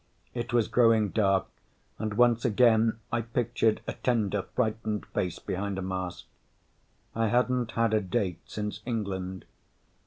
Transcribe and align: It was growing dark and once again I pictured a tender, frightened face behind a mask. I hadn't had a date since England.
It 0.33 0.51
was 0.51 0.67
growing 0.67 1.09
dark 1.09 1.45
and 1.99 2.15
once 2.15 2.43
again 2.43 2.97
I 3.11 3.21
pictured 3.21 3.81
a 3.85 3.93
tender, 3.93 4.41
frightened 4.55 5.05
face 5.05 5.37
behind 5.37 5.77
a 5.77 5.83
mask. 5.83 6.25
I 7.13 7.27
hadn't 7.27 7.73
had 7.73 7.93
a 7.93 8.01
date 8.01 8.39
since 8.47 8.79
England. 8.83 9.45